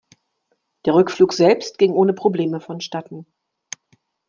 Der 0.85 0.95
Rückflug 0.95 1.31
selbst 1.31 1.77
ging 1.77 1.91
ohne 1.91 2.13
Probleme 2.13 2.59
vonstatten. 2.59 3.27